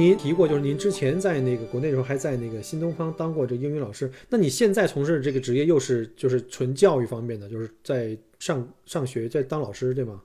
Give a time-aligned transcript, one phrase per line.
[0.00, 4.10] 您提过，就是您之前在那个国内的时候，还在那个新东方当过这个英语老师。
[4.28, 10.20] 那你现在从事的这个职业又是就是纯教育方面的，就是在上上学，在当老师，对吗？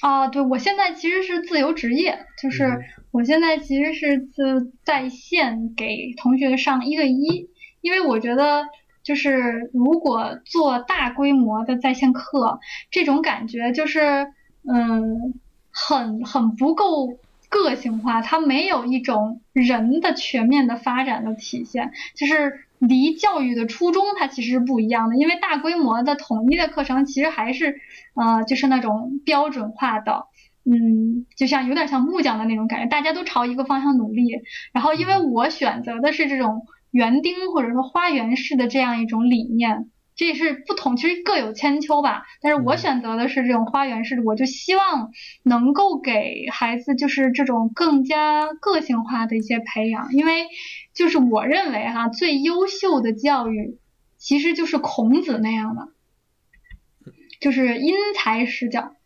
[0.00, 2.78] 啊，对，我现在其实是自由职业，就是
[3.10, 7.48] 我现在其实是自在线给同学上一对一，
[7.80, 8.64] 因为我觉得
[9.02, 14.28] 就是如果做大规模的在线课，这种感觉就是
[14.70, 15.34] 嗯，
[15.70, 17.18] 很很不够。
[17.48, 25.16] 个性化，它没有一种人的全面的发展的体现，就是离教育的初衷它其实是不一样的。
[25.16, 27.80] 因为大规模的统一的课程其实还是
[28.14, 30.26] 呃就是那种标准化的，
[30.64, 34.42] 嗯，就像有点像木匠的那种感觉，大家都朝一个方向努力。
[34.72, 39.90] 然后因为我选择的是这种园丁或者说花园式的这样一种理念。
[40.18, 42.24] 这是不同，其实各有千秋吧。
[42.42, 45.12] 但是我选择的是这种花园式的，我就希望
[45.44, 50.48] 能够给孩子就是这种更加个性化的一些培养，因为
[50.92, 53.78] 就是我认为哈，最优秀的教育
[54.16, 55.88] 其实就是孔子那样的，
[57.40, 58.96] 就是因材施教，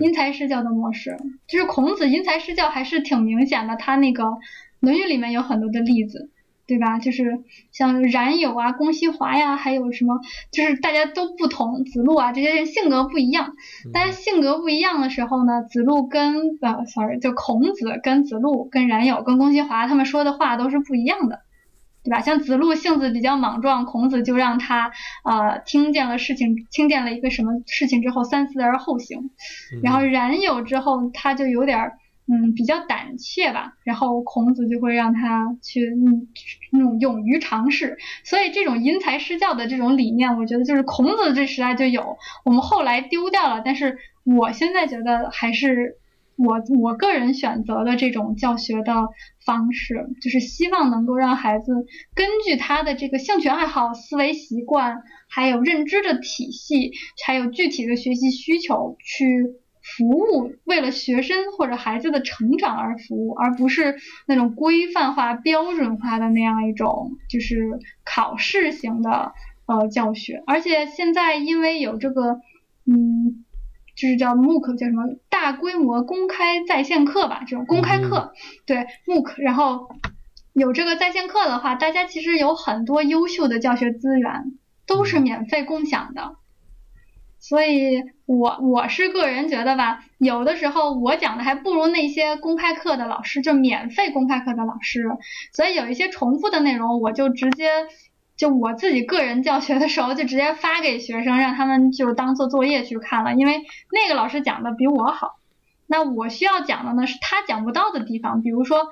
[0.00, 4.24] 因材施教的模式，就是孔子因材施教还是挺明显的，他那个
[4.80, 6.28] 《论语》里面有很多的例子。
[6.70, 7.00] 对吧？
[7.00, 10.20] 就是像冉有啊、公西华呀，还有什么，
[10.52, 13.54] 就是大家都不同，子路啊这些人性格不一样。
[13.92, 21.40] 但是性格不一样的时候呢，子路跟呃，sorry，就孔子跟子路跟冉有跟公西华他们说的话都是不一样的，
[22.04, 22.20] 对吧？
[22.20, 24.92] 像子路性子比较莽撞，孔子就让他
[25.24, 29.30] 呃听见了事情，听见了一个什么事情之后三思而后行。
[29.82, 31.90] 然后冉有之后他就有点。
[32.32, 36.28] 嗯，比较胆怯吧，然后孔子就会让他去嗯
[36.70, 45.96] 那种勇于尝试，所以这种因材施教的这种理念，我觉得就是孔子这时代就有，我们后来丢掉了，但是我现在觉得还是
[46.36, 48.92] 我我个人选择的这种教学的
[49.44, 51.72] 方式，就是希望能够让孩子
[52.14, 56.92] 根据他的这个兴趣爱好、思维习惯，还有认知的体系，
[57.26, 59.56] 还有具体的学习需求去。
[59.82, 63.96] 服务为了学生或者孩子的成长而服务，而不是
[64.26, 69.32] 那种规范化、标准化的那样一种就是考试型的
[69.66, 70.42] 呃教学。
[70.46, 72.40] 而且现在因为有这个
[72.86, 73.44] 嗯，
[73.96, 78.32] 就是叫 MOOC 叫什么大规模公开在线课吧，这种公开课
[78.66, 79.88] 对 MOOC，然后
[80.52, 84.52] 有这个在线课的话，大家其实有很多优秀的教学资源
[84.86, 86.36] 都是免费共享的。
[87.40, 95.02] 所以，我我是个人觉得吧，有的时候我讲的还不如那些公开课的老师，就免费公开课的老师。
[95.54, 97.70] 所以有一些重复的内容，我就直接
[98.36, 103.34] 就我自己个人教学的时候，就直接发给学生，让他们就当做作业去看了。
[103.34, 105.38] 因为那个老师讲的比我好，
[105.86, 108.88] 那我需要讲的呢是他讲不到的地方，比如说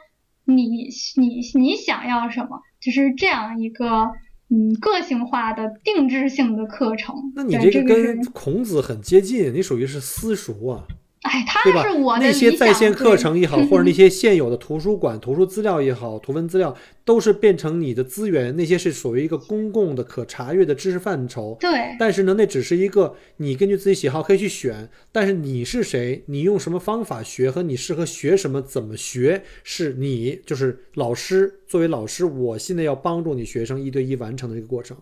[0.47, 4.11] 你你你想要什么，就是这样一个。
[4.51, 10.87] 嗯，个性化的定制性的课程，那你这个跟孔子很接近，你属于是私塾啊。
[11.29, 16.75] 哎，他是我那些在线课程也好， 或者那些现有的图书馆图书资料也好，图文资料
[17.05, 18.57] 都是变成你的资源。
[18.57, 21.57] 那些是属于一个公共的、可查阅的知识范畴。
[21.61, 21.71] 对。
[21.99, 24.89] 但是呢，那只是一个你根据自己喜好可以去选。
[25.13, 26.23] 但是你是谁？
[26.27, 27.51] 你用什么方法学？
[27.51, 28.63] 和你适合学什么？
[28.63, 29.43] 怎么学？
[29.63, 31.61] 是你就是老师。
[31.67, 34.97] 作为老师，我现在要帮助你学生一对一完成的一个过程。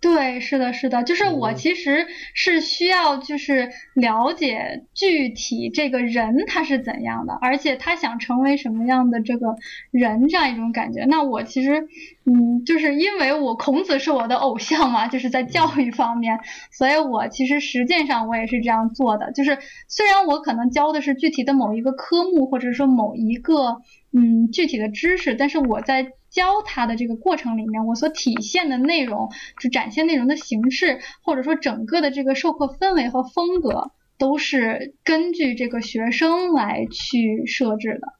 [0.00, 9.56] 对，是的，是的，就是我其实是需要就是了解具体这个人他是怎样的，而且他想成为什么样的这个
[9.90, 11.04] 人这样一种感觉。
[11.06, 11.88] 那我其实，
[12.26, 16.38] 嗯，就是因为我孔子是我的偶像嘛，就是在教育方面，
[16.70, 19.32] 所以我其实实践上我也是这样做的。
[19.32, 19.58] 就是
[19.88, 26.12] 虽然我可能教的是具体的某一个科目，或者说某一个嗯具体的知识，但是我在。
[26.38, 29.28] 教他的这个过程里面，我所体现的内容，
[29.60, 38.12] 就展现内容的形式，或者说整个的这个授课氛围和风格，都是根据这个学生来去设置的。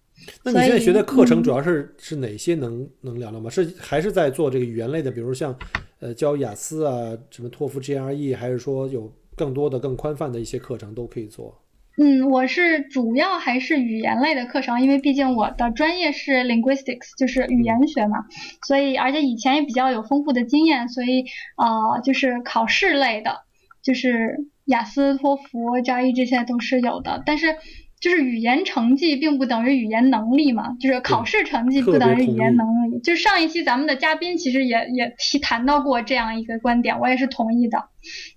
[0.42, 2.56] 那你现在学的课程主要是是哪些？
[2.56, 3.48] 能能聊聊吗？
[3.48, 5.56] 是还是在做这个语言类的，比如像
[6.00, 11.56] 呃教雅思啊，什么托福 GRE，还是说有更多的更宽泛的一些课程都可以做？
[12.00, 18.18] 嗯，我是主要还是语言类的课程，因为毕竟我的专业是 linguistics，就是语言学嘛，
[18.64, 21.24] 所以而且以前也比较有丰富的经验，所以
[21.56, 23.38] 呃，就是考试类的，
[23.82, 24.36] 就是
[24.66, 27.20] 雅思、托福、GRE 这些都是有的。
[27.26, 27.56] 但是
[28.00, 33.00] 就是语言成绩并不等于语言能力嘛，就是考试成绩不等于语言能力。
[33.02, 37.88] 就是上一期咱们的嘉宾其实也也提谈到过这样一个观点，我也是同意的，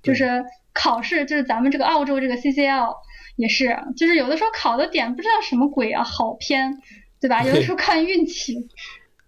[0.01, 2.95] 就是考试就是咱们这个澳洲这个 CCL。
[3.35, 6.77] 也是，就是有的时候考的点不知道什么鬼啊，好偏，
[7.19, 7.43] 对吧？
[7.43, 8.55] 有的时候看运气。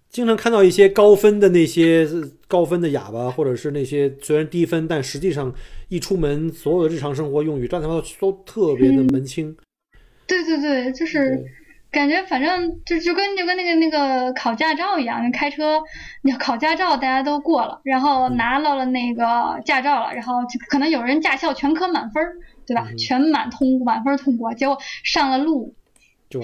[0.10, 2.08] 经常看到一些高分的那些
[2.48, 5.52] 高分的哑巴，或者是那些虽然低分，但实际上
[5.90, 9.58] 一出门，所有的日常生活用语乱七八糟都特别的门清。
[10.28, 11.44] 对对对，就是
[11.92, 15.82] 感觉反正就就跟就跟那个那个考驾照一样，开车
[16.22, 20.36] 你要考驾照，大家都过了，然后拿到了那个驾照了，然后
[20.70, 22.24] 可能有人驾校全科满分。
[22.66, 22.88] 对吧？
[22.98, 25.74] 全满通满分通过，结果上了路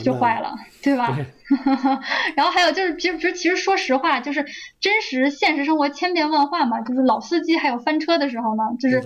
[0.03, 1.17] 就坏了，对吧？
[2.35, 4.45] 然后还有就是，其实其实说实话，就是
[4.79, 6.81] 真实现实生活千变万化嘛。
[6.81, 9.01] 就是老司机还有翻车的时候呢，就是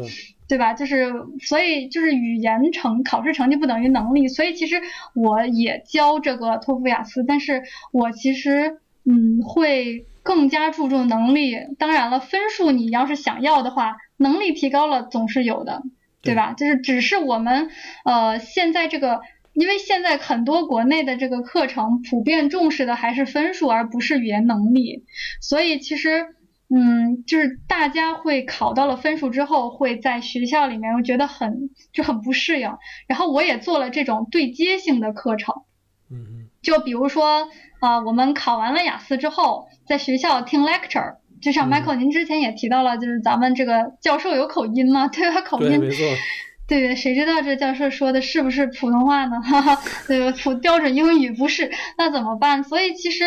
[0.45, 0.73] 对吧？
[0.73, 4.27] 就是所以就是语言成考试成绩不等于能力。
[4.27, 4.81] 所以其实
[5.15, 7.63] 我也教这个托福雅思，但是
[7.93, 11.55] 我其实嗯会更加注重能力。
[11.79, 15.81] 当然了，分数你要是想要的话，能力提高了总是有的。
[16.23, 16.53] 对吧？
[16.53, 17.69] 就是只是我们
[18.05, 19.19] 呃现在这个，
[19.51, 25.03] 因为现在很多国内的这个课程普遍重视的还是分数，而不是语言能力。
[25.41, 26.25] 所以其实
[26.69, 32.71] 嗯，就是大家会考到了分数之后，会在学校里面我觉得很就很不适应。
[33.05, 35.53] 然后我也做了这种对接性的课程，
[36.09, 37.49] 嗯嗯，就比如说
[37.81, 41.17] 啊，我们考完了雅思之后，在学校听 lecture。
[41.43, 45.41] 就像 Michael，您之前也提到了，就是咱们这个教授有口音嘛，对吧？
[45.41, 45.97] 口音，没错。
[46.65, 49.41] 对 对，谁知道这教授说的是不是普通话呢？
[49.43, 50.31] 哈哈，对
[50.61, 52.63] 标准英语不是，那怎么办？
[52.63, 53.25] 所以其实，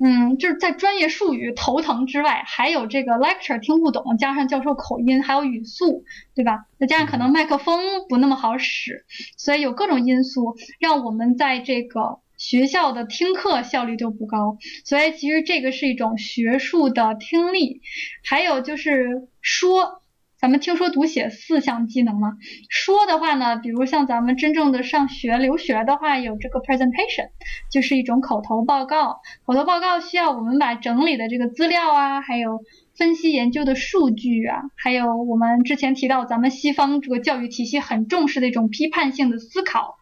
[0.00, 6.04] 嗯，就是在专业术语头疼之外，还有这个 lecture 听不懂，加上教授口音，还有语速，
[6.36, 6.66] 对吧？
[6.78, 9.04] 再加上可能麦克风不那么好使，
[9.36, 12.20] 所以有各种因素让我们在这个。
[12.36, 17.80] 学校的听课效率就不高，所以其实这个是一种学术的听力。
[18.24, 20.02] 还有就是说，
[20.38, 22.34] 咱们听说读写四项技能嘛。
[22.68, 27.30] 说的话呢，比如像咱们真正的上学留学的话，有这个 presentation，
[27.72, 29.20] 就是一种口头报告。
[29.46, 32.60] 口头报告需要我们把整理的这个资料啊，还有
[32.96, 39.96] 分析研究的数据啊，还有我们之前提到咱们西方这个教育体系很重视的一种批判性的思考。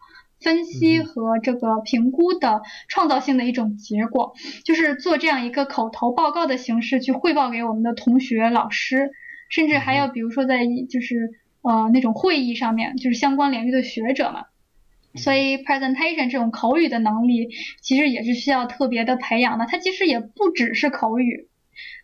[0.45, 9.09] 分析和这个评估的创造性的一种结果，就是做这样一个口头报告的形式去汇报给我们的同学、老师，
[9.49, 11.31] 甚至还要比如说在就是
[11.63, 14.45] 呃那种会议上面，就是相关领域的学者嘛。
[15.15, 17.49] 所以 presentation 这种口语的能力
[17.81, 19.65] 其实也是需要特别的培养的。
[19.65, 21.47] 它其实也不只是口语，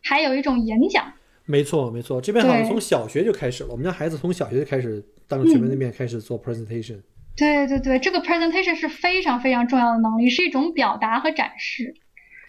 [0.01, 1.13] 还有一种演讲。
[1.45, 3.69] 没错，没错，这边好像从小学就开始了。
[3.69, 6.99] 我们家孩子从小学就开始当着全班的面开始做 presentation。
[7.35, 11.95] 对对对，这个 presentation 是非常非常重要的能力，是一种表达和展示。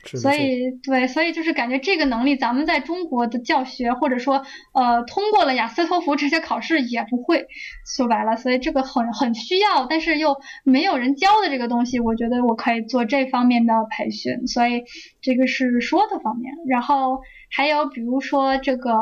[0.05, 4.45] 所以对，所以就是感觉这个能力，咱们在中国的教学或者说
[4.75, 7.47] 呃通过了雅思托福这些考试也不会。
[7.87, 14.49] 说白了，所以这个很很需要，但是又没有人教的这个东西，我觉得我可以做这方面的培训。
[14.49, 14.83] 所以
[15.21, 18.93] 这个是说的方面，然后还有比如说这个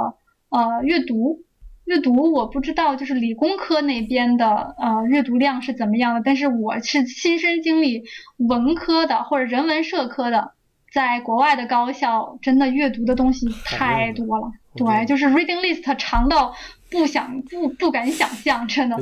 [0.50, 1.42] 呃阅读。
[1.90, 8.04] 阅读我不知道，就是理工科那边的呃阅读量是怎么样的，但是我是亲身经历
[8.37, 10.52] 文科的或者人文社科的，
[10.92, 16.54] 在国外的高校真的阅读的东西太多了，对，就是 reading list 长到
[16.92, 18.97] 不想不不敢想象，真的，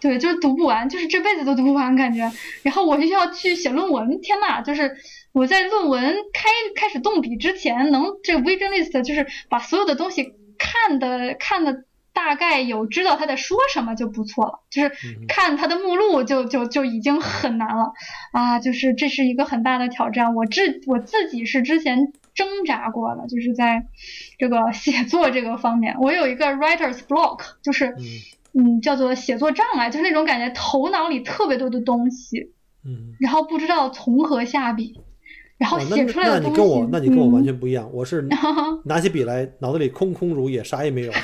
[0.00, 2.30] 对，就是读不完，就是这辈子都读不完感觉。
[2.62, 4.88] 然后我就要去写论文，天呐，就是
[5.32, 11.86] 我在论文开开始动笔之前，能这个 reading list 就是把所有的东西看的看的。
[12.24, 14.90] 大概有知道他在说什么就不错了，就是
[15.26, 17.92] 看他的目录就就就已经很难了。
[18.32, 18.58] 啊！
[18.58, 23.86] 就是这是一个很大的挑战，我自我自己是之前挣扎过的，就是在
[24.38, 27.94] 这个写作这个方面，我有一个 writer's block，就是
[28.52, 28.80] 嗯。
[28.82, 32.52] 叫做写作障碍，就是那种感觉头脑里特别多的东西，
[32.84, 35.00] 嗯，然后不知道从何下笔，
[35.56, 38.26] 然后写出来的东西，那你跟我那你跟我完全不一样，我是
[38.86, 41.12] 拿起笔来脑子里空空如也，啥也没有。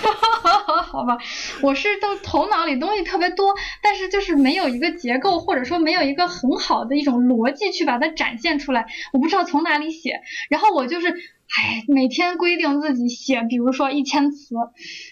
[0.87, 1.19] 好吧，
[1.63, 10.21] 我是都头脑里东西特别多，但是就是没有一个结构，或者说没有一个很好的一种逻辑去把它展现出来，我不知道从哪里写。
[10.49, 14.55] 然后我就是，哎，每天规定自己写，比如说一千词，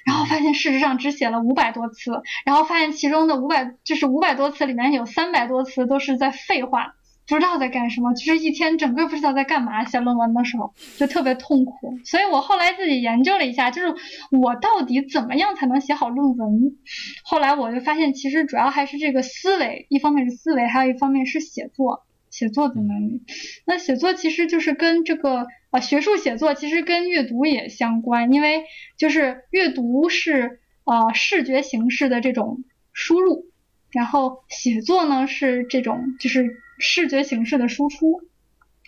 [0.07, 6.95] 然后发现事实上只写了五百多词，然后发现其中的五百就是五百多词里面有三百多词都是在废话。
[7.26, 9.85] 不知道在干什么，就是一天整个不知道在干嘛。
[9.85, 13.95] 写论文的时候就特别痛苦，所以我后来自己研究了一下，就是
[14.31, 16.76] 我到底怎么样才能写好论文。
[17.25, 23.23] 后来我就发现，其实主要还是这个思维，一方面是思维，还有一方面是写作，写作的能力。
[23.64, 28.64] 那写作其实就是跟这个呃学术写作其实跟阅读也相关，因为
[28.99, 33.47] 就是阅读是呃视觉形式的这种输入，
[33.95, 36.61] 然后写作呢是这种就是。
[36.77, 38.21] 视觉形式的输出，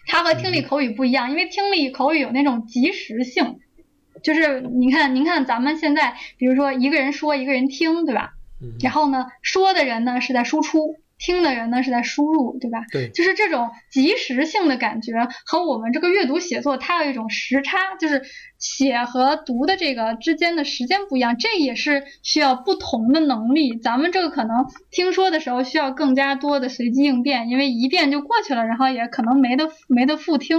[0.08, 3.60] 它和听力口语不一样，因为听力口语有那种即时性，
[4.24, 8.32] 就是你看，您看咱们现在，比如说一个人说，一个人听，对吧？
[8.82, 10.96] 然后呢，说的人呢是在输出。
[11.18, 12.84] 听的人呢是在输入，对吧？
[12.92, 15.12] 对，就是这种即时性的感觉
[15.46, 18.22] 和我们这个阅读写作，它有一种时差，就是
[18.58, 23.78] 写和读的这个之间的时间不一样，这也是需要不同的能力。
[23.78, 30.58] 咱们这个可能听说的时候需要更加多的随机应变，因为一遍就过去了，然后也可能没得没得复听，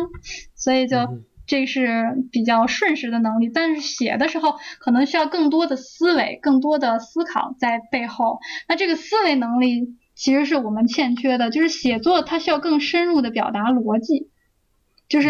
[0.55, 0.97] 所以就
[1.45, 3.51] 这是比较瞬时的能力。
[3.53, 8.39] 但是写的时候可能需要更多的思维，更多的思考在背后。
[8.67, 9.95] 那这个思维能力。
[10.17, 14.31] 其实是我们欠缺的，就是写作它需要更深入的表达逻辑，
[15.07, 15.29] 就是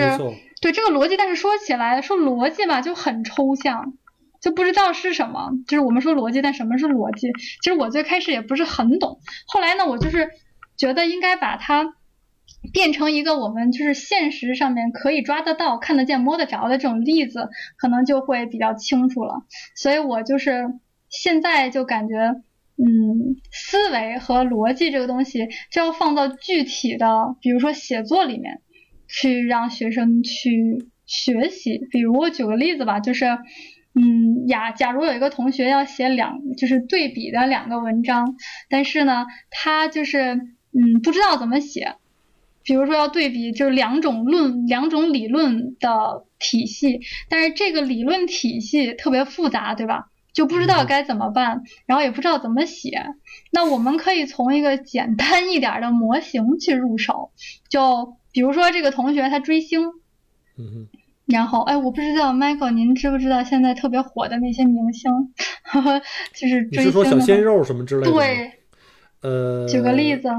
[0.62, 1.18] 对这个逻辑。
[1.18, 3.94] 但是说起来说逻辑吧，就很抽象，
[4.42, 5.52] 就不知道是什么。
[5.68, 7.34] 就是我们说逻辑，但什么是逻辑？
[7.62, 9.20] 其实我最开始也不是很懂。
[9.46, 10.30] 后来呢，我就是
[10.78, 11.94] 觉得应该把它
[12.72, 19.44] 变成一个我们就是现实上面可以抓得到、看得见、摸得着的这种例子，可能就会比较清楚了。
[19.76, 20.80] 所以我就是
[21.10, 22.42] 现在就感觉。
[22.80, 28.62] 嗯，思维和逻辑这个东西就要放到具体的，比如说写作里面
[29.08, 31.88] 去让学生去学习。
[31.90, 33.26] 比如我举个例子吧，就是，
[33.96, 38.36] 嗯呀，假如有一个同学要写两，就是对比的两个文章，
[38.70, 40.36] 但是呢，他就是
[40.72, 41.96] 嗯不知道怎么写。
[42.64, 50.12] 比如说要对比就是两种论两种理论的体系，但是这个理论体系特别复杂，对吧？
[50.38, 53.08] 就不知道该怎么办，然后也不知道怎么写。
[53.52, 57.32] 那我们可以从一个简单一点的模型去入手，
[57.70, 59.94] 就比如说这个同学他追星，
[60.60, 60.88] 嗯
[61.26, 65.12] 然后哎，我不知道 Michael，您知不知道现在特别火的那些明星，
[65.64, 66.00] 呵 呵
[66.36, 66.84] 就是追星。
[66.84, 68.12] 你是说小鲜肉什么之类的？
[68.12, 68.52] 对，
[69.22, 70.30] 呃，举个例子。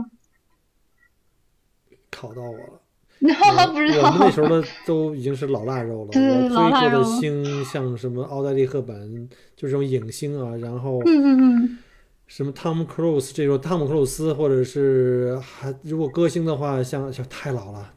[2.09, 2.81] 考到我了。
[3.21, 6.11] 我不知道， 我们那时候的都已经是老腊肉了。
[6.15, 11.79] 我追过的星，像什么奥黛丽·赫本，就这种影星啊，然后，嗯嗯嗯，
[12.27, 17.93] 什么汤姆·克鲁斯这种，汤姆·克鲁斯，或者是还如果歌星的话，像像太老了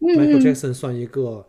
[0.00, 1.46] ，Michael Jackson 算一个，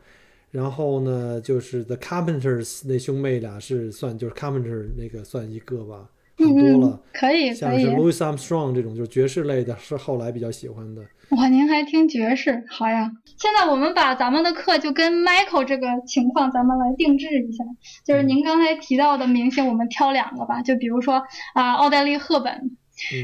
[0.51, 6.10] 然后呢，就是 The Carpenters 那兄妹俩是算，就是 Carpenter 那个算一个吧。
[6.38, 11.02] 很多了，可以，像是 Louis Armstrong 这种，就是爵士类的，是后来比较喜欢的。
[11.30, 13.12] 哇，您还听爵士，好呀！
[13.38, 17.63] 现在我们把咱们的课就跟 Michael 这个情况，咱们来定制一下。
[18.06, 20.62] 就是您刚才提到的明星，我们挑两个吧。
[20.62, 21.24] 就比如说
[21.54, 22.78] 啊，奥黛丽·赫本，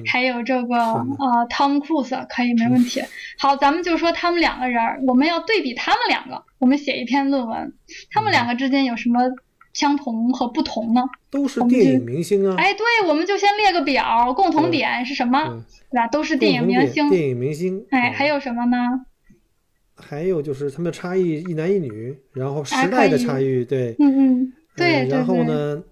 [0.07, 3.01] 还有这个呃，Tom Cruise，可以，没问题。
[3.37, 7.73] 好，咱们就说他们两个人，我们要对比他们两个，我们写一篇论文，
[8.11, 9.19] 他们两个之间有什么？
[9.73, 11.01] 相同和不同呢？
[11.29, 12.55] 都是电影明星啊！
[12.57, 15.63] 哎，对，我们就先列个表，共同点是什么？
[15.91, 16.07] 对吧？
[16.07, 17.09] 都是电影明星。
[17.09, 17.85] 电影明星。
[17.91, 18.77] 哎，还有什么呢？
[19.95, 25.07] 还有就是他们的差异，一男一女，然后时代的差异，对，嗯嗯，对。
[25.07, 25.83] 然后呢，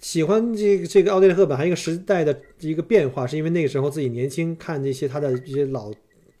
[0.00, 5.90] 喜欢这个这个奥黛丽·赫本，还有一个时代的一个变化，是因为那个时候自己年轻，看那些他的一些老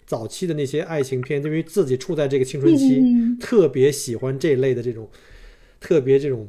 [0.04, 3.02] 早期的那些爱情片，因为自己处在这个青春期，
[3.40, 5.08] 特别喜欢这类的这种，
[5.80, 6.46] 特别这种。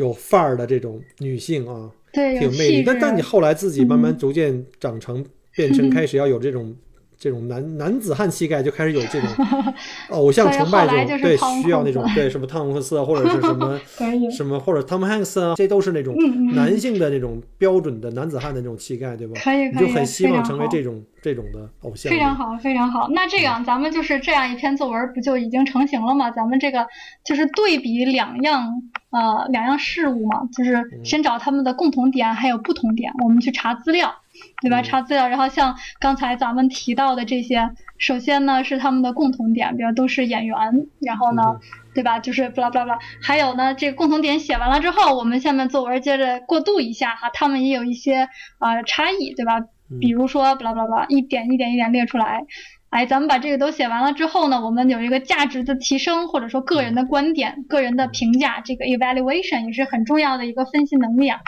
[0.00, 2.82] 有范儿的这种女性啊，对，挺魅力。
[2.82, 5.22] 但但你后来自己慢慢逐渐长成，
[5.54, 6.74] 变成 开始要有这种
[7.20, 9.28] 这种男男子汉气概，就开始有这种
[10.08, 13.78] 偶像崇拜这种，对，需要那种对什么汤姆克斯啊，或者是什么
[14.32, 16.16] 什么或者汤姆汉克斯啊，这都是那种
[16.54, 19.34] 男性的那种标准的男子汉的那种气概，对吧？
[19.38, 22.10] 可以，你就很希望成为这种这种的偶像。
[22.10, 23.06] 非常好，非常好。
[23.10, 26.30] 那这样咱们就是这样一篇作文，不就已经成型了吗？
[26.30, 26.86] 咱们这个
[27.22, 28.82] 就是对比两样。
[29.10, 34.14] 呃，两样事物嘛，就是先找他们的共同点，还有不同点，我们去查资料，
[34.62, 34.82] 对吧？
[34.82, 40.56] 查资料，然后像刚才咱们提到的这些，首先呢是他们的共同点，比如都是演员，
[41.00, 41.60] 然后呢，
[41.94, 42.18] 对吧？
[42.18, 42.98] 就是巴拉巴拉巴拉。
[43.22, 48.28] 还有呢，这个共同点写完了之后，我们下面作文接着过渡一下哈，他们也有一些
[48.58, 49.60] 啊差异，对吧？
[50.00, 52.44] 比如说巴拉巴拉巴拉，一点一点一点列出来。
[52.90, 61.38] 哎，咱们把这个都写完了之后呢，我们有一个价值的提升，或者说个人的观点、个人的评价，这个 evaluation 也是很重要的一个分析能力啊。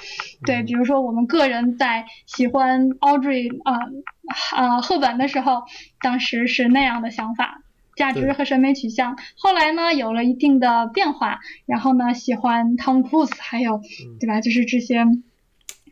[0.46, 3.76] 对，比如说我们个人在喜欢 Audrey 啊
[4.56, 5.64] 啊赫本的时候，
[6.00, 7.62] 当时是那样的想法，
[7.96, 9.18] 价值和审美取向。
[9.36, 13.80] 后来呢，有了一定的变化，然后呢，喜欢 Tom Cruise，还有
[14.20, 14.40] 对吧？
[14.40, 15.04] 就是这些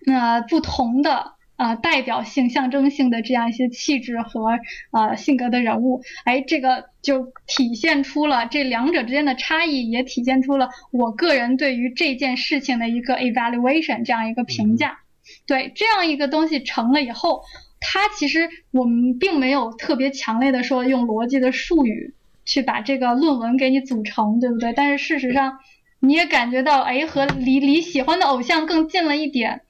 [0.07, 1.33] 那不同的。
[1.61, 4.59] 啊，代表性、象征性的这样一些气质和
[4.93, 15.01] 呃性格的人物，哎，这个就体现出了这两者之间的差异，也体现出了我个人对于这件事情的一个 evaluation 这样一个评价。
[15.47, 17.43] 对，这样一个东西成了以后，
[17.79, 22.15] 它其实我们并没有特别强烈的说用逻辑的术语
[22.47, 24.73] 去把这个论文给你组成，对不对？
[24.73, 25.59] 但是事实上
[26.01, 29.61] 你也感觉到，哎，和离离喜欢的偶像更近了一点。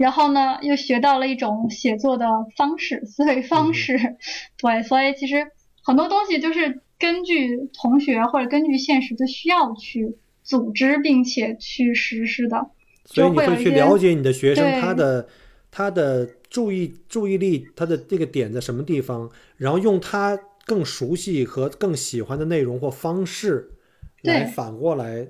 [0.00, 2.24] 然后呢，又学到了一种写作的
[2.56, 4.16] 方式、思维方式，
[4.56, 5.46] 对，所以其实
[5.82, 12.70] 很多东西就是根据同学或者根据现实的需要去组织并且去实施的。
[13.04, 15.28] 所以你会去了解你的学生他的
[15.70, 23.72] 他的注意注意力他的这个点在什么地方，然后用他更熟悉和更喜欢的内容或方式
[24.22, 25.28] 来反过来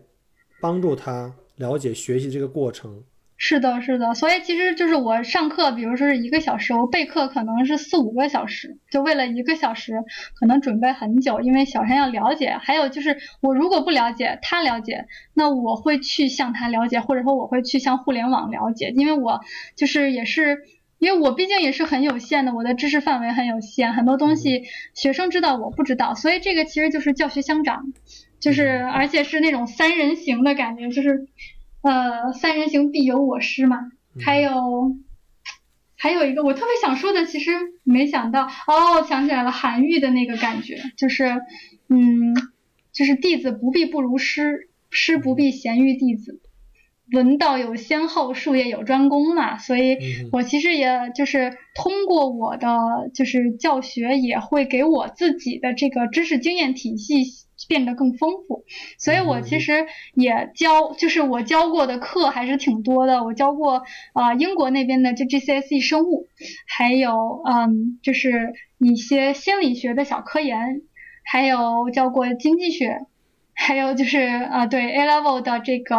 [0.61, 3.03] 帮助他了解学习这个过程。
[3.43, 9.95] 是的，是的，所以其实就是我上课，比如说是一个小时，我备课可能是四五个小时，就为了一个小时，
[10.39, 12.51] 可能准备很久，因为小山要了解。
[12.61, 19.41] 还有就是我如果不了解，他了解，那我会去向他了解，或者说我会去向互联网了解，因为我
[19.75, 20.59] 就是也是，
[20.99, 27.95] 因为我毕竟也是很有限的，我的知识范围很有限，很多东西学生知道我不知道，所以这个其实就是教学相长，
[28.39, 31.27] 就是而且是那种三人行的感觉，就是。
[31.83, 33.79] 呃，三人行必有我师嘛。
[34.25, 34.97] 还有，
[35.97, 37.53] 还有一个我特别想说的，其实
[37.85, 41.41] 没想到哦，想起来了，韩愈的那个感觉，就是，
[41.89, 42.35] 嗯，
[42.93, 46.41] 就是弟子不必不如师，师不必贤于弟子。
[47.13, 49.59] 文道有先后，术业有专攻嘛。
[49.59, 49.99] 所以
[50.31, 52.69] 我其实也就是通过我的
[53.15, 57.25] 就是教学，也会给我自己的这个知识经验体系。
[57.69, 58.65] 变得更丰富，
[58.99, 63.25] 所以我其实也教，就是我教过的课还是挺多的。
[63.25, 66.29] 我教过啊英国那边的就 GCSE 生物，
[66.67, 70.83] 还有嗯就是一些心理学的小科研，
[71.23, 73.07] 还有教过经济学，
[73.53, 75.97] 还有就是啊对 A level 的这个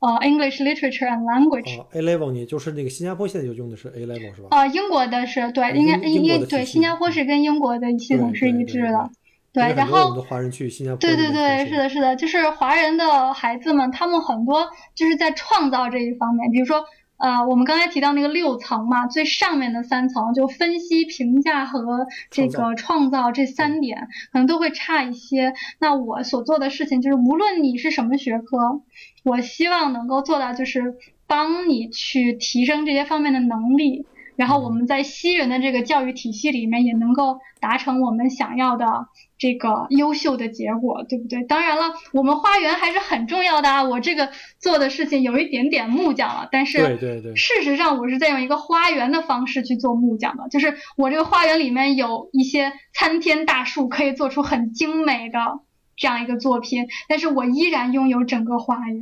[0.00, 1.84] 呃 English Literature and Language。
[1.92, 4.48] A level 你就是那个新加坡现在就用的是 A level 是吧？
[4.50, 9.10] 啊，英国的是对，应该应该对新加坡是跟英国的系统是一致的。
[9.52, 10.14] 对，然后
[10.96, 16.86] 对对对，是的，是的，就是华人的孩子们，他们很多就是在创造这一方面，比如说，
[17.18, 25.52] 呃，我们刚才提到那个六层嘛，最上面的三层就分析、评价和这个创造这三点，可能都会差一些。
[25.78, 28.80] 那我所做的事情就是，无论你是什么学科，
[29.22, 30.94] 我希望能够做到就是
[31.26, 34.06] 帮你去提升这些方面的能力。
[34.36, 38.86] 然后我们在西人的这个教育体系里面也能够达成我们想要的
[39.38, 41.42] 这个优秀的结果，对不对？
[41.44, 43.82] 当然了，我们花园还是很重要的啊。
[43.82, 55.60] 我这个做的事情有一点点木匠了，但是对对对，事实上我是在用一个花园的方式去做木匠的，就是我这个花园里面有一些参天大树，可以做出很精美的
[55.96, 59.00] 这样一个作品，但是我依然拥有整个花园。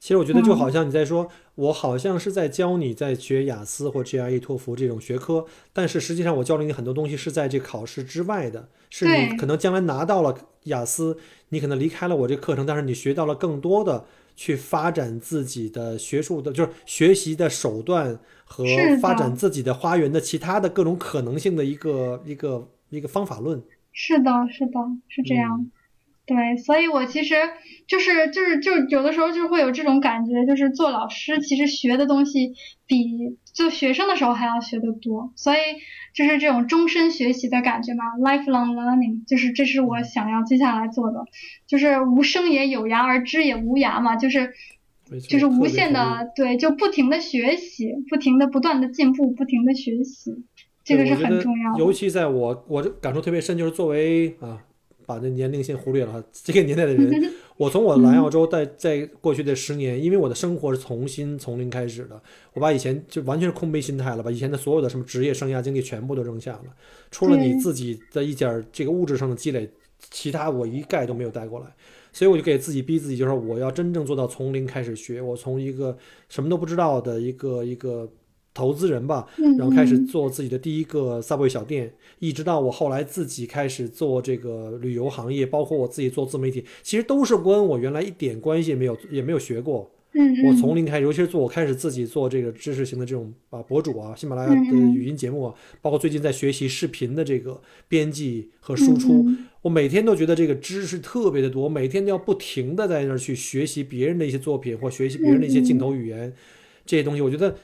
[0.00, 10.34] 其实我觉得就好像你在说，我好像是在教你在学雅思或 GRE、托福这种学科，但是实际上我教了你很多东西是在这考试之外的，是你可能将来拿到了
[10.64, 11.18] 雅思，
[11.50, 18.64] 你可能离开了我这课程，但是你学到了更多的去发展自己的学术的，就是学习的手段和
[19.02, 23.62] 发展自己的花园的其他的各种可能性的一个一个一个方法论。
[23.92, 25.70] 是的，是的，是这样。
[26.30, 27.34] 对，所以我其实
[27.88, 32.52] 就是就是就有的时候就会有这种感觉，就是做老师其实学的东西
[32.86, 35.58] 比做学生的时候还要学得多，所以
[36.14, 41.24] 就是这种终身学习的感觉嘛，lifelong learning，就是这是我想要接下来做的，
[41.66, 44.52] 就是无生也有涯而知也无涯嘛，就是
[45.28, 50.30] 就是无限的对，就不停的学习，不停的不断的进步，不停的学习，
[50.84, 51.78] 这个是很重要的。
[51.80, 54.62] 尤其在我我感触特别深，就是作为啊。
[55.10, 57.10] 把那年龄先忽略了，这个年代的人，
[57.58, 66.66] 我从我来澳洲在在过去的十年，因为我的生活是重新从零开始的，我把以前就完全是空杯心态了，把以前的所有的什么职业生涯经历全部都扔下了，
[67.10, 69.68] 除了你自己的一点这个物质上的积累，
[70.10, 71.66] 其他我一概都没有带过来。
[72.12, 75.96] 所以我就给自己逼自己，就是我要真正做到从零开始学，我从一个
[76.28, 78.08] 什么都不知道的一个一个
[78.52, 89.90] 投资人吧，然后开始做自己的第一个 Subway 小店，一直到我后来自己开始做这个旅游行业，包括我自己做自媒体，其实都是跟我原来一点关系也没有，也没有学过。
[90.12, 99.24] 嗯，我从零开始，尤其是做我开始自己做这个知识型的这种啊博主啊，喜马拉雅的语音节目啊，包括最近在学习视频的这个编辑和输出，
[99.62, 106.32] 我每天都觉得这个知识特别的多，每天都要不停的在那儿去学习别人的一些作品或学习别人的一些镜头语言
[106.84, 107.56] 这些东西，我觉得。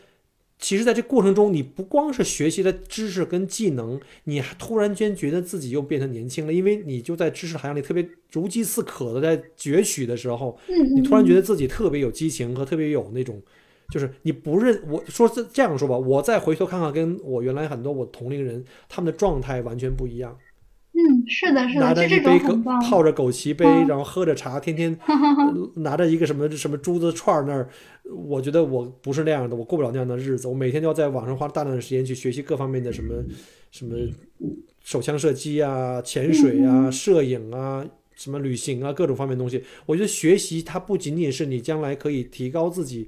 [0.59, 10.59] 其实，在这过程中，你不光是学习的知识跟技能，你还突然间觉得自己又变成年轻了，因为你就在知识海洋里特别如饥似渴的在攫取的时候，
[10.95, 13.40] 你突然觉得自己特别有激情和特别有那种，
[13.90, 20.37] 就是你不认我说这这样说吧，我再回头看看，跟我原来很多我同龄人他们的状态完全不一样。
[20.99, 24.99] 嗯，是的，是的，拿着一杯枸泡着枸杞杯，然后喝着茶，天天
[25.77, 27.69] 拿着一个什么什么珠子串那儿，
[28.11, 30.49] 我觉得我不是那样的，我过不了那样的日子。
[30.49, 33.15] 我每天都要在网上花大量的时间去学习各方面的什么
[33.71, 33.95] 什么
[34.83, 39.63] 手枪射击啊、潜水啊、摄影啊、什么旅行啊各种方面东西。
[39.85, 43.07] 我觉得学习它不仅仅是你将来可以提高自己。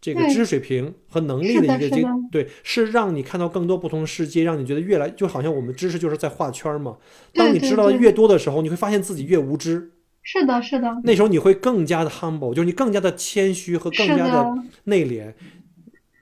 [0.00, 6.96] 这个知识水平和能力的一个经对，是让你看到更多不同的世界，让你觉得越来就好像我们知识就是在画圈嘛。
[7.34, 9.92] 当你知道的越多的时候，你会发现自己越无知。
[10.22, 11.00] 是的，是的。
[11.04, 15.34] 那时候你会更加的 humble，就是你更加的谦虚和更加的内敛。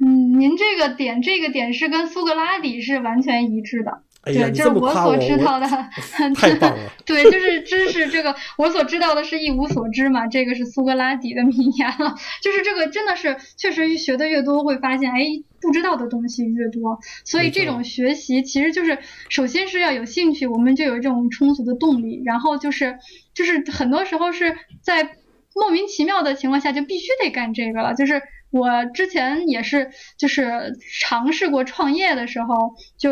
[0.00, 4.02] 嗯，您这个点，这个点是跟苏格拉底是完全一致的。
[4.32, 5.66] 对，就是我所知道的
[6.36, 6.92] 太棒了。
[7.04, 10.26] 对，就是知识这个，我所知道的是一无所知嘛。
[10.26, 12.14] 这个是苏格拉底的名言了。
[12.42, 15.24] 就是这个真的是，确实学的越多，会发现，哎，
[15.60, 16.98] 不知道的东西越多。
[17.24, 22.22] 所以这种学习其实就是，首先是要有兴趣，我们就有这种充足的动力。
[22.24, 22.98] 然后就是，
[23.34, 25.16] 就是很多时候是在
[25.54, 27.94] 莫名其妙的情况下就必须得干这个了。
[27.94, 33.10] 就是我之前也是，就是尝试过创业的时候就。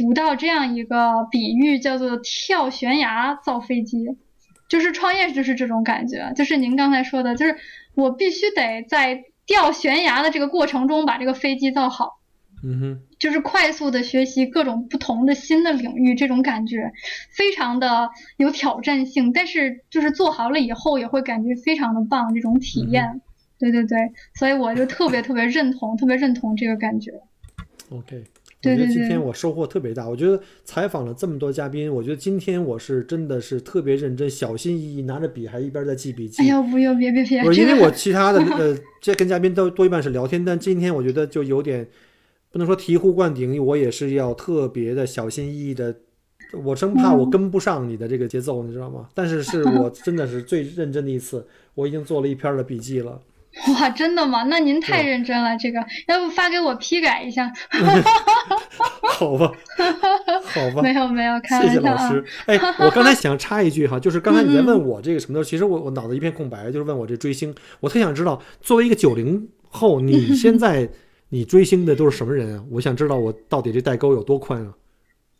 [0.00, 4.06] 读到这样一个比喻，叫做跳悬崖造飞机，
[4.66, 7.54] 就是创业就是这种感觉，就是您刚才说的，就是
[7.94, 12.20] 我必须得在掉悬崖的这个过程中把这个飞机造好，
[12.64, 16.90] 嗯哼，就是快速的学习各种不同的新的领域，这种感觉
[17.36, 18.08] 非常的
[18.38, 23.20] 有挑战性，但是就是做好了以后也会感觉非常的棒，这种体验，
[23.58, 23.98] 对对对，
[24.34, 27.12] 所以我就特别特别认同，特别认同这个感觉。
[27.90, 28.24] OK。
[28.62, 30.06] 我觉得今天我收获特别大。
[30.06, 36.42] 我觉得采访了这么多嘉宾，我觉得今天我是真的是特别认真、小心翼翼，拿着笔还一边在记笔记。
[36.42, 37.42] 哎呦，不用，别别别！
[37.42, 41.88] 不是因为我其他的呃，这跟嘉宾都多一半是聊天，但今天我觉得就有点
[42.50, 45.94] 不能说醍醐灌顶，我也是要特别的小心翼翼的，
[46.62, 49.08] 我生怕我跟不上你的这个节奏，你知道吗？
[49.14, 53.18] 但是是 我真的是最认真的一次，我已经做了一篇的笔记了。
[53.74, 54.44] 哇，真的吗？
[54.44, 57.50] 那您太认真了，这个要不发给我批改一下？
[59.18, 59.52] 好吧，
[60.44, 62.24] 好吧，没有没有，谢谢老师。
[62.46, 70.88] 哎，我刚才想插一句哈，就是刚才你在问我这个什么的其实我我脑子一片空白，就是问我这追星，我特想知道，作为一个九零后，你现在
[71.30, 72.64] 你追星的都是什么人啊？
[72.70, 74.72] 我想知道我到底这代沟有多宽啊？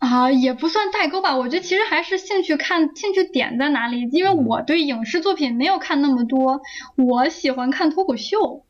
[0.00, 1.36] 啊，也不算代沟吧。
[1.36, 4.08] 我觉得其实还是兴趣看兴趣点在哪里。
[4.12, 6.62] 因为我对影视作品没有看那么多，
[6.96, 8.64] 我喜欢看脱口秀。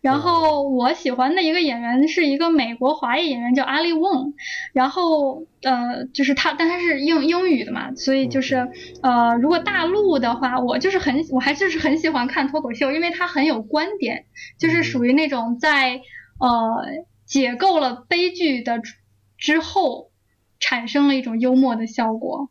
[0.00, 4.32] 然后我喜欢的一个演员是一个美国华裔演员，叫阿利翁。
[4.72, 8.66] 然后呃，就是他，但他是英英语的嘛，所以就是
[9.02, 14.24] 呃，如果大陆的话，我就是很我还就是很喜欢看脱口秀，因为他很有观点，
[14.58, 16.00] 就是属于那种在
[16.40, 16.86] 呃
[17.26, 18.80] 解构了悲剧的
[19.36, 20.10] 之后。
[20.64, 22.48] 产生了一种幽默的效果，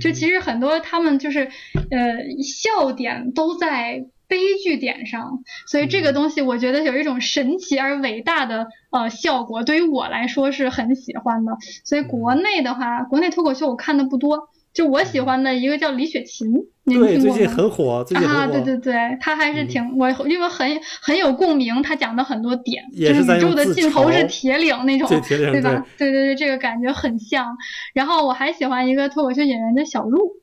[0.00, 1.50] 就其实很多他们就是
[1.90, 1.98] 呃
[2.44, 11.56] 笑点都在悲剧点上，所以这个东西我觉得有一种神奇而伟大的呃效果，对于我来说是很喜欢的。
[11.84, 14.48] 所以国内的话，国内脱口秀我看的不多。
[14.76, 16.52] 就我喜欢的一个叫李雪琴，
[16.84, 18.42] 对，最近很火，最近很火。
[18.42, 25.82] 啊，对对对，他还是挺我，因为很很有共鸣，他讲的很多点，就是宇宙的尽头是铁岭那种，对吧？
[25.96, 27.56] 对对对，这个感觉很像。
[27.94, 30.42] 然后我还喜欢一个脱口秀演员叫小鹿。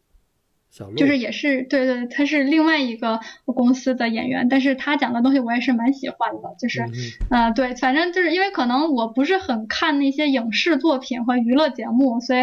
[0.97, 6.81] 就是也是对对，他是另外一个公司的演员，但是他讲的东西我也是蛮喜欢的，就是，
[7.29, 12.39] 呃，对，反正就是因为可能我不是很看那些影视作品和娱乐节目，所以，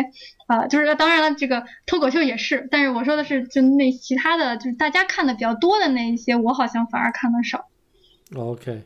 [0.47, 7.69] 啊，就是当然了，这个脱口秀也是，但是我说的是就那其他的就是大家看的比较多的那一些，我好像反而看的少。
[8.37, 8.85] OK，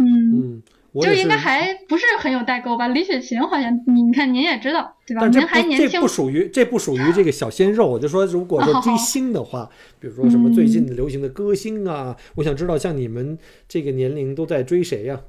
[0.00, 0.60] 嗯。
[1.00, 2.88] 就应该还不是很有代沟吧？
[2.88, 5.26] 李雪琴好像，你你看您也知道对吧？
[5.28, 5.88] 您还年轻。
[5.88, 7.86] 这不属于这不属于这个小鲜肉。
[7.86, 15.20] 我就说，如果说追星的话，比如说什么最近流行的歌星啊，我想知道像你们这个年龄都在追谁呀？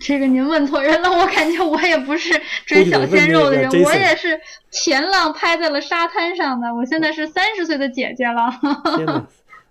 [0.00, 4.38] 这个您问错人了，我感觉我也不是追小鲜肉的人，我也是
[4.70, 6.74] 前浪拍在了沙滩上的。
[6.74, 9.26] 我现在是三十岁的姐姐了。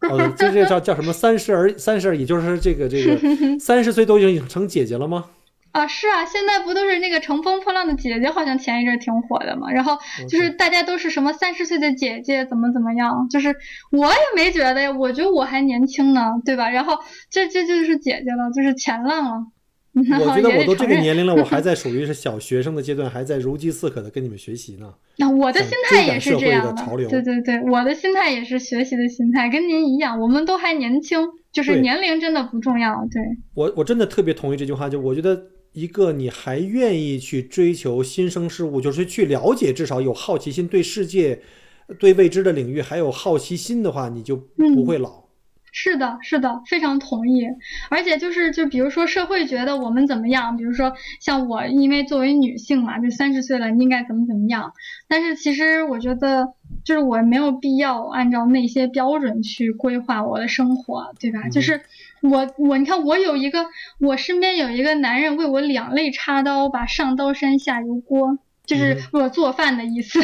[0.08, 0.26] 天哪！
[0.26, 1.12] 哦，这这叫叫什么？
[1.14, 3.18] 三十而三十而已，就是这个这个
[3.60, 5.26] 三十岁都已经成姐姐了吗？
[5.72, 9.70] 啊，是啊，现在不都是那个乘风破浪的姐姐，好像前一阵挺火的嘛。
[9.72, 9.98] 然后
[10.30, 13.28] 就是大家都是什么三十岁的姐姐，怎么怎么样？
[13.30, 13.54] 就是
[13.92, 16.70] 我也没觉得呀，我觉得我还年轻呢，对吧？
[16.70, 16.98] 然后
[17.30, 19.48] 这这就是姐姐了，就是前浪了。
[19.96, 24.94] 我觉得我都这个年龄了， 我还在属于是小学生的阶段，还在如饥似渴的跟你们学习呢。
[25.18, 32.94] 那我的心态也是这样的，对对对，我的心态也是学习的心态，跟您一样，我们都还年轻，就是年龄真的不重要。
[33.10, 33.22] 对，
[33.54, 41.40] 我我真的特别同意这句话，就我觉得一个你还愿意去追求新生事物，就是去了解，至少有好奇心，对世界、
[41.98, 45.25] 对未知的领域还有好奇心的话，你就不会老。
[45.78, 47.46] 是的，是的，非常同意。
[47.90, 54.72] 而且就是，就比如说社会觉得我们怎么样，比如说像我，因为作为女性嘛，就三十岁了，应该怎么怎么样。
[55.10, 56.54] 但是其实我觉得，
[56.86, 61.50] 就是我没有必要按照那些标准去规划我的生活，对吧？
[61.50, 61.82] 就是
[62.22, 63.66] 我我你看，我有一个，
[64.00, 68.40] 我身边有一个男人为我两肋插刀，把上刀山下油锅。
[68.66, 70.20] 就是我做饭的意思，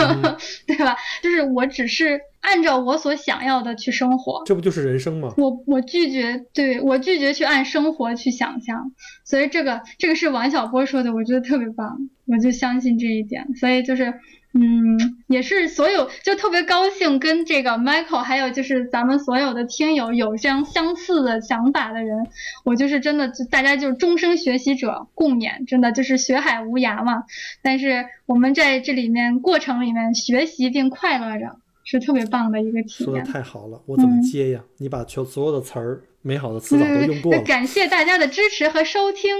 [0.66, 0.96] 对吧？
[1.22, 5.34] 就是我只是按照我所想要的去生活，这不就是人生吗？
[5.36, 8.92] 我我拒绝，对我拒绝去按生活去想象，
[9.24, 14.14] 所以这个这个是王小波说的，我觉得特别棒，我就相信这一点，所以就是。
[14.54, 22.26] 嗯，也是所有就特别高兴跟这个 Michael，还有就是咱们所有的听友有这样相似的想法的人，
[22.64, 27.24] 我就是真的，就大家就是终生学习者共勉，真的就是学海无涯嘛。
[27.62, 31.58] 但是我们在这里面过程里面学习并快乐着，
[31.90, 33.06] 是特别棒的一个体验。
[33.06, 34.62] 说的太好了，我怎么接呀？
[34.76, 37.40] 你把全所有的词儿，美好的词藻都用过了。
[37.44, 39.34] 感谢大家的支持和收听。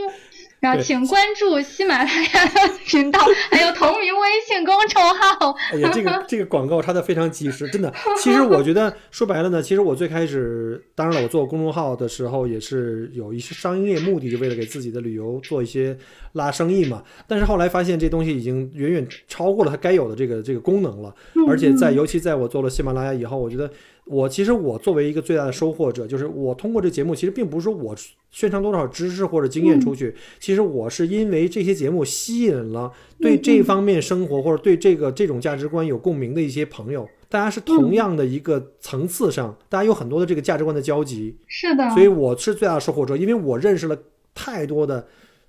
[0.61, 5.55] 然后请关注喜马拉雅频道，还有同名微信公众号。
[5.73, 7.93] 哎呀，这个 这个广告插的非常及时，真的。
[8.19, 15.97] 其实我觉得说白了呢，其实我最开始，当然了，我做公众号的时候也是有一些商业目的，就为了给自己的旅游做一些
[16.33, 17.03] 拉生意嘛。
[17.27, 21.15] 但是后来发现这东西已经远远超过了它该有的这个这个功能了，
[21.49, 23.71] 而且在尤其在我做了喜马拉雅以后，我觉得。
[24.09, 27.95] 我其实我作为一个最大的收获者，就是我通过这节目，其实并不是说我
[28.31, 32.91] 宣传多少知识或者经验出去，其实我是因为这些节目吸引了
[33.21, 43.97] 对这方面生活或者对这个这种价值观有共鸣的一些朋友，大家是同样的一个层次上，大家有很多的这个价值观的交集，是的，所以我是最大的收获者，因为我认识了
[44.35, 45.07] 太多的。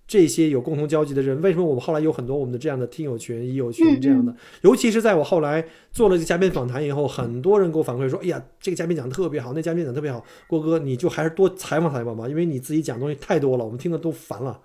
[0.09, 4.35] 这些有共同交集的人，为什么我们后来有很多我们的这样的听友群、益友群这样的？
[4.63, 14.59] 尤其是在我后来做了这嘉宾访谈以后，很多人给我反馈说：“哎呀，这个嘉宾讲的特别好，那嘉宾讲特别好。”郭哥，你就还是多采访采访吧，因为你自己讲东西太多了，我们听的都烦了。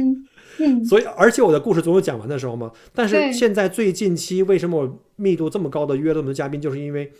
[0.86, 2.70] 所以，而且我的故事总有讲完的时候嘛。
[2.92, 7.10] 但是现在最近期，为什么我密度这么高的约了我们的嘉宾，就是因为。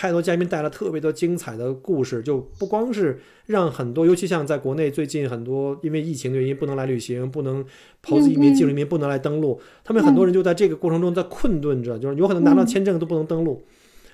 [0.00, 7.64] 太多嘉宾带来特别多精彩的故事，就不光是让很多，尤其像在国内最近很多因为疫情的原因不能来旅行，不能
[8.00, 13.60] 投资移民、技术移民不能来登陆，他们很多人就在这个过程中在困顿着，就是有可能拿到签证都不能登陆。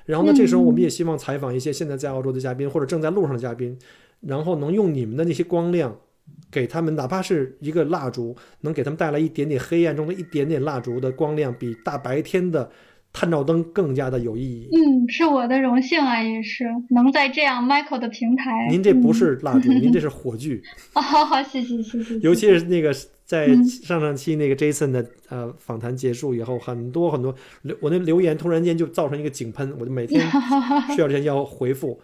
[0.07, 3.79] 然后呢，这时候我们也希望采访一些现在在澳洲的嘉宾或者正在路上的嘉宾，
[4.23, 5.95] 然后能用你们的那些光亮，
[6.51, 12.71] 给他们哪怕是一个蜡烛，能给他们带来一点点黑暗中的一点点蜡烛的光亮，比大白天的。
[13.15, 14.69] 探照灯更加的有意义。
[14.73, 18.67] 嗯，是我的荣幸啊，也是能在这样 Michael 的平台。
[18.69, 20.61] 您这不是蜡烛， 您这是火炬。
[20.95, 22.19] 哦，好好，谢谢谢谢。
[22.19, 22.93] 尤其是那个
[23.25, 30.21] 在上上期那个 Jason 的呃访谈结束以后，很多很多留我那留言突然间就造成一个井喷，我就每天
[30.97, 32.01] 需要这些要回复。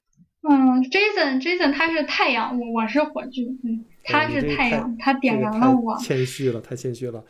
[0.49, 5.99] 嗯，Jason Jason 他是太阳，我我是火炬，嗯，他是太阳，他点燃了我。
[5.99, 7.25] 谦虚了，太谦虚了。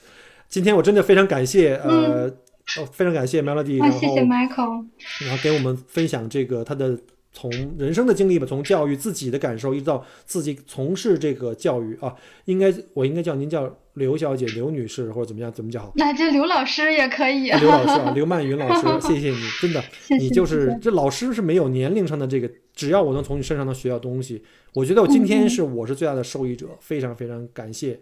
[0.50, 2.30] 今天我真的非常感谢呃。
[2.78, 4.86] 哦，非常感谢 Melody，然后谢谢 Michael，
[5.20, 6.98] 然后给我们分享这个他的
[7.32, 15.92] 从人生的经历吧，从教育自己的感受，一直到自己从事这个教育啊，应该我应该叫您叫刘小姐、刘女士或者怎么样，怎么叫好？
[15.94, 17.50] 那这刘老师也可以。
[17.50, 19.82] 刘老师啊， 刘曼云老师，谢谢你，真的，
[20.18, 24.42] 你就是这老师是没有年龄上的这个，只要我能从你身上能学到东西，
[24.74, 28.00] 我觉得我今天是我是最大的受益者，非常非常感谢。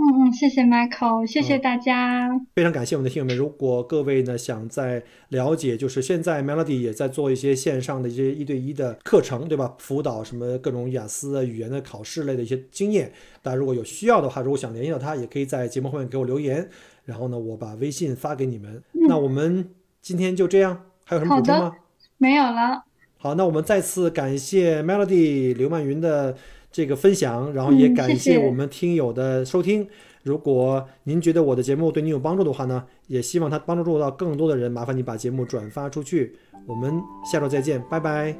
[0.00, 2.30] 嗯嗯，谢谢 Michael，谢谢大家。
[2.54, 3.36] 非常感谢我们的听友们。
[3.36, 9.74] 如果各位呢想在了解，就是现在 Melody 也在做一些线上的一些一对一的课程，对吧？
[9.78, 13.10] 辅导什么各种雅思啊、语言的考试类的一些经验。
[13.42, 16.68] 大家如果有需要的话，如果想联系到他，也可以在节目后面给我留言，
[17.04, 18.80] 然后呢，我把微信发给你们。
[18.92, 19.68] 那我们
[20.00, 21.74] 今天就这样，还有什么 补充吗？
[22.18, 22.84] 没有了。
[23.16, 26.36] 好，那我们再次感谢 Melody 刘曼云的。
[26.70, 29.88] 这个分享，然后也感谢我们听友的收听。
[30.22, 34.70] 如果您觉得我的节目对您有帮助的话呢，也希望它帮助到更多的人。
[34.70, 36.36] 麻烦你把节目转发出去。
[36.66, 38.36] 我们下周再见，拜拜，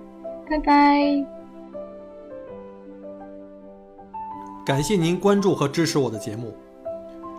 [0.51, 1.25] 拜拜。
[4.67, 6.53] 感谢您关注和支持我的节目。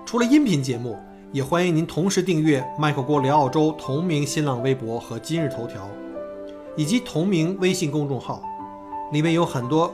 [0.04, 0.98] 除了音频节目，
[1.32, 5.88] 也欢迎您同时订阅麦克郭聊澳洲同名新浪微博和今日头条，
[6.76, 8.42] 以及同名微信公众号，
[9.12, 9.94] 里面有很多。